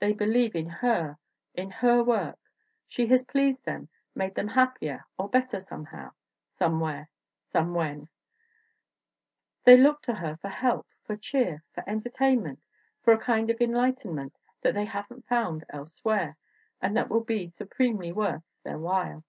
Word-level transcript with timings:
They 0.00 0.12
believe 0.12 0.56
in 0.56 0.68
her, 0.68 1.18
in 1.54 1.70
her 1.70 2.02
work; 2.02 2.36
she 2.88 3.06
has 3.06 3.22
pleased 3.22 3.64
them, 3.64 3.88
made 4.12 4.34
them 4.34 4.48
happier 4.48 5.06
or 5.16 5.28
better 5.28 5.60
somehow, 5.60 6.14
somewhere, 6.50 7.08
somewhen; 7.44 8.08
they 9.62 9.76
look 9.76 10.02
to 10.02 10.14
her 10.14 10.36
for 10.38 10.48
help, 10.48 10.88
for 11.04 11.16
cheer, 11.16 11.62
for 11.72 11.88
entertain 11.88 12.42
ment, 12.42 12.64
for 13.04 13.12
a 13.12 13.20
kind 13.22 13.50
of 13.50 13.60
enlightenment 13.60 14.34
that 14.62 14.74
they 14.74 14.86
haven't 14.86 15.28
found 15.28 15.64
elsewhere 15.68 16.36
and 16.82 16.96
that 16.96 17.08
will 17.08 17.22
be 17.22 17.48
supremely 17.48 18.10
worth 18.10 18.42
their 18.64 18.80
while. 18.80 19.22